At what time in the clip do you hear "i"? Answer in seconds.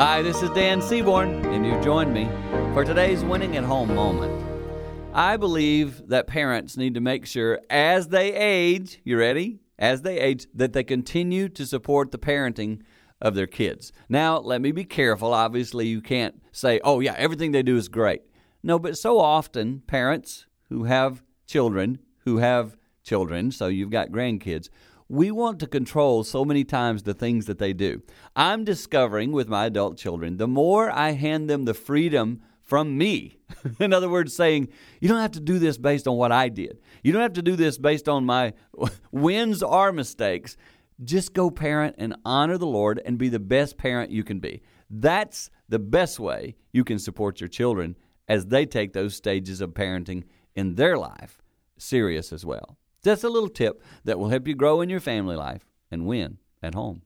5.12-5.36, 30.88-31.10, 36.30-36.48